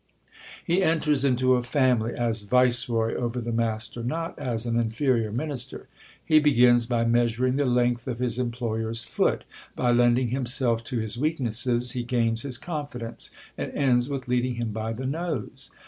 He 0.65 0.81
enters 0.81 1.23
into 1.23 1.53
a 1.53 1.61
family 1.61 2.15
as 2.15 2.41
viceroy 2.41 3.13
over 3.13 3.39
the 3.39 3.51
master, 3.51 4.01
not 4.01 4.33
as 4.39 4.65
an 4.65 4.79
inferior 4.79 5.31
minister. 5.31 5.89
He 6.25 6.39
begins 6.39 6.87
by 6.87 7.05
measuring 7.05 7.57
the 7.57 7.65
length 7.65 8.07
of 8.07 8.17
his 8.17 8.39
employer's 8.39 9.03
foot; 9.03 9.43
by 9.75 9.91
lending 9.91 10.29
himself 10.29 10.83
to 10.85 10.97
his 10.97 11.19
weak 11.19 11.39
nesses, 11.39 11.91
he 11.91 12.01
gains 12.01 12.41
his 12.41 12.57
confidence, 12.57 13.29
and 13.59 13.71
ends 13.73 14.09
with 14.09 14.27
leading 14.27 14.55
him 14.55 14.71
by 14.71 14.91
the 14.91 15.05
nose. 15.05 15.69